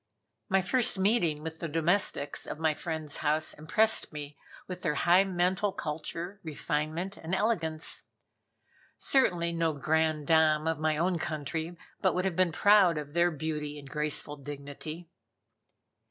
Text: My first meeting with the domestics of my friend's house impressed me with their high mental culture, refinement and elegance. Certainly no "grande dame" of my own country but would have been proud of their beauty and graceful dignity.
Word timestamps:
My 0.49 0.63
first 0.63 0.97
meeting 0.97 1.43
with 1.43 1.59
the 1.59 1.67
domestics 1.67 2.47
of 2.47 2.57
my 2.57 2.73
friend's 2.73 3.17
house 3.17 3.53
impressed 3.53 4.11
me 4.11 4.35
with 4.67 4.81
their 4.81 4.95
high 4.95 5.23
mental 5.23 5.71
culture, 5.71 6.39
refinement 6.43 7.17
and 7.17 7.35
elegance. 7.35 8.05
Certainly 8.97 9.51
no 9.53 9.73
"grande 9.73 10.25
dame" 10.25 10.65
of 10.65 10.79
my 10.79 10.97
own 10.97 11.19
country 11.19 11.77
but 12.01 12.15
would 12.15 12.25
have 12.25 12.35
been 12.35 12.51
proud 12.51 12.97
of 12.97 13.13
their 13.13 13.29
beauty 13.29 13.77
and 13.77 13.87
graceful 13.91 14.37
dignity. 14.37 15.07